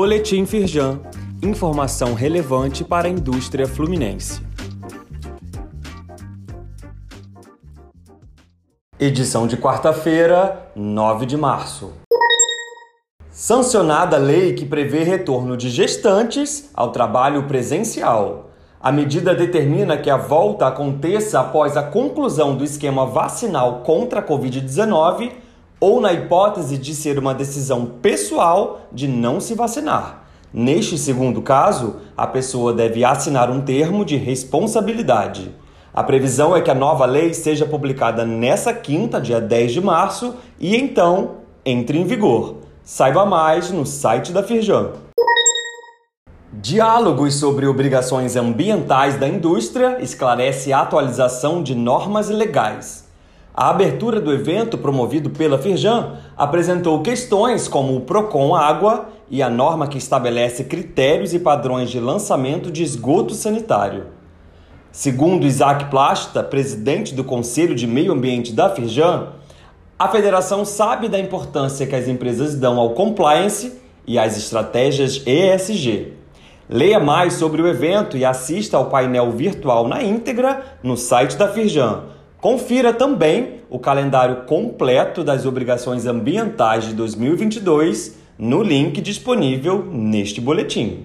Boletim 0.00 0.46
Firjan. 0.46 1.00
Informação 1.42 2.14
relevante 2.14 2.84
para 2.84 3.08
a 3.08 3.10
indústria 3.10 3.66
fluminense. 3.66 4.40
Edição 8.96 9.48
de 9.48 9.56
quarta-feira, 9.56 10.70
9 10.76 11.26
de 11.26 11.36
março. 11.36 11.94
Sancionada 13.28 14.14
a 14.14 14.20
lei 14.20 14.54
que 14.54 14.64
prevê 14.64 15.02
retorno 15.02 15.56
de 15.56 15.68
gestantes 15.68 16.70
ao 16.74 16.92
trabalho 16.92 17.48
presencial. 17.48 18.52
A 18.80 18.92
medida 18.92 19.34
determina 19.34 19.98
que 19.98 20.08
a 20.08 20.16
volta 20.16 20.68
aconteça 20.68 21.40
após 21.40 21.76
a 21.76 21.82
conclusão 21.82 22.56
do 22.56 22.62
esquema 22.62 23.04
vacinal 23.04 23.80
contra 23.80 24.20
a 24.20 24.24
Covid-19 24.24 25.47
ou 25.80 26.00
na 26.00 26.12
hipótese 26.12 26.76
de 26.76 26.94
ser 26.94 27.18
uma 27.18 27.34
decisão 27.34 27.86
pessoal 28.02 28.80
de 28.92 29.06
não 29.06 29.40
se 29.40 29.54
vacinar. 29.54 30.24
Neste 30.52 30.96
segundo 30.96 31.42
caso, 31.42 31.96
a 32.16 32.26
pessoa 32.26 32.72
deve 32.72 33.04
assinar 33.04 33.50
um 33.50 33.60
termo 33.60 34.04
de 34.04 34.16
responsabilidade. 34.16 35.54
A 35.92 36.02
previsão 36.02 36.56
é 36.56 36.60
que 36.60 36.70
a 36.70 36.74
nova 36.74 37.04
lei 37.04 37.34
seja 37.34 37.66
publicada 37.66 38.24
nessa 38.24 38.72
quinta, 38.72 39.20
dia 39.20 39.40
10 39.40 39.72
de 39.72 39.80
março, 39.80 40.34
e 40.58 40.76
então 40.76 41.38
entre 41.64 41.98
em 41.98 42.04
vigor. 42.04 42.56
Saiba 42.82 43.26
mais 43.26 43.70
no 43.70 43.84
site 43.84 44.32
da 44.32 44.42
Firjan. 44.42 44.92
Diálogos 46.50 47.34
sobre 47.34 47.66
obrigações 47.66 48.34
ambientais 48.34 49.18
da 49.18 49.28
indústria 49.28 49.98
esclarece 50.00 50.72
a 50.72 50.80
atualização 50.80 51.62
de 51.62 51.74
normas 51.74 52.30
legais. 52.30 53.07
A 53.60 53.70
abertura 53.70 54.20
do 54.20 54.32
evento, 54.32 54.78
promovido 54.78 55.30
pela 55.30 55.58
Firjan, 55.58 56.12
apresentou 56.36 57.02
questões 57.02 57.66
como 57.66 57.96
o 57.96 58.02
Procon 58.02 58.54
Água 58.54 59.08
e 59.28 59.42
a 59.42 59.50
norma 59.50 59.88
que 59.88 59.98
estabelece 59.98 60.62
critérios 60.62 61.34
e 61.34 61.40
padrões 61.40 61.90
de 61.90 61.98
lançamento 61.98 62.70
de 62.70 62.84
esgoto 62.84 63.34
sanitário. 63.34 64.06
Segundo 64.92 65.44
Isaac 65.44 65.86
Plasta, 65.86 66.40
presidente 66.40 67.12
do 67.12 67.24
Conselho 67.24 67.74
de 67.74 67.84
Meio 67.84 68.12
Ambiente 68.12 68.52
da 68.52 68.70
Firjan, 68.70 69.30
a 69.98 70.06
federação 70.06 70.64
sabe 70.64 71.08
da 71.08 71.18
importância 71.18 71.84
que 71.84 71.96
as 71.96 72.06
empresas 72.06 72.54
dão 72.54 72.78
ao 72.78 72.90
compliance 72.90 73.76
e 74.06 74.20
às 74.20 74.38
estratégias 74.38 75.20
ESG. 75.26 76.12
Leia 76.70 77.00
mais 77.00 77.32
sobre 77.32 77.60
o 77.60 77.66
evento 77.66 78.16
e 78.16 78.24
assista 78.24 78.76
ao 78.76 78.86
painel 78.86 79.32
virtual 79.32 79.88
na 79.88 80.00
íntegra 80.00 80.78
no 80.80 80.96
site 80.96 81.36
da 81.36 81.48
Firjan 81.48 82.17
Confira 82.48 82.94
também 82.94 83.60
o 83.68 83.78
calendário 83.78 84.46
completo 84.46 85.22
das 85.22 85.44
obrigações 85.44 86.06
ambientais 86.06 86.86
de 86.86 86.94
2022 86.94 88.14
no 88.38 88.62
link 88.62 89.02
disponível 89.02 89.84
neste 89.84 90.40
boletim. 90.40 91.04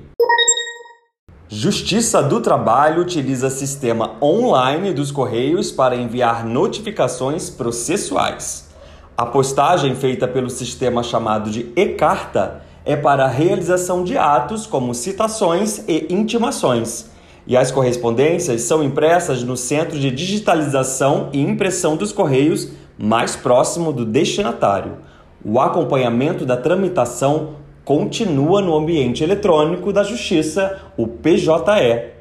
Justiça 1.50 2.24
do 2.24 2.40
Trabalho 2.40 3.02
utiliza 3.02 3.50
sistema 3.50 4.16
online 4.24 4.94
dos 4.94 5.12
Correios 5.12 5.70
para 5.70 5.98
enviar 5.98 6.46
notificações 6.46 7.50
processuais. 7.50 8.70
A 9.18 9.26
postagem 9.26 9.96
feita 9.96 10.26
pelo 10.26 10.50
sistema 10.50 11.04
chamado 11.04 11.52
de 11.52 11.74
e-carta 11.76 12.62
é 12.86 12.96
para 12.96 13.26
a 13.26 13.30
realização 13.30 14.06
de 14.06 14.18
atos 14.18 14.66
como 14.66 14.94
citações 14.94 15.84
e 15.90 16.08
intimações 16.10 17.12
e 17.46 17.58
as 17.58 17.72
correspondências 17.72 18.62
são 18.62 18.84
impressas 18.84 19.44
no 19.44 19.58
centro 19.58 20.00
de 20.00 20.10
digitalização 20.12 21.30
e 21.34 21.42
impressão 21.42 21.96
dos 21.96 22.12
correios 22.12 22.70
mais 22.98 23.36
próximo 23.36 23.92
do 23.92 24.06
destinatário. 24.06 24.98
O 25.44 25.60
acompanhamento 25.60 26.46
da 26.46 26.56
tramitação 26.56 27.56
continua 27.84 28.62
no 28.62 28.76
ambiente 28.76 29.24
eletrônico 29.24 29.92
da 29.92 30.04
Justiça, 30.04 30.80
o 30.96 31.06
PJE. 31.06 32.14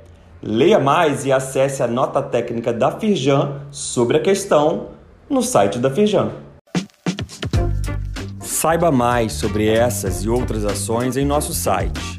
Leia 0.43 0.81
mais 0.81 1.25
e 1.25 1.31
acesse 1.31 1.85
a 1.85 1.87
nota 1.87 2.21
técnica 2.21 2.73
da 2.73 2.91
Firjan 2.91 3.61
sobre 3.71 4.17
a 4.17 4.21
questão 4.21 4.89
no 5.31 5.41
site 5.41 5.79
da 5.79 5.89
Firjan. 5.89 6.31
Saiba 8.41 8.91
mais 8.91 9.35
sobre 9.35 9.69
essas 9.69 10.25
e 10.25 10.29
outras 10.29 10.65
ações 10.65 11.17
em 11.17 11.25
nosso 11.25 11.55
site 11.55 12.19